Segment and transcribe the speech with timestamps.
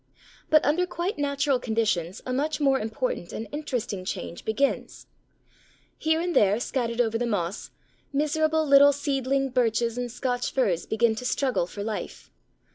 [0.49, 5.05] But under quite natural conditions a much more important and interesting change begins.
[5.95, 7.69] Here and there scattered over the moss,
[8.11, 12.31] miserable little seedling Birches and Scotch Firs begin to struggle for life.